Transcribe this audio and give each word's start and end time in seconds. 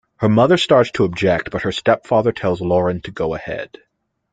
Her 0.15 0.29
mother 0.29 0.57
starts 0.57 0.89
to 0.93 1.03
object 1.03 1.51
but 1.51 1.61
her 1.61 1.71
stepfather 1.71 2.31
tells 2.31 2.59
Lauren 2.59 3.01
to 3.01 3.11
go 3.11 3.35
ahead. 3.35 3.77